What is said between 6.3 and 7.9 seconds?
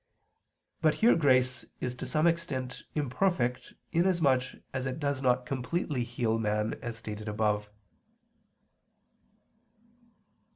man, as stated above.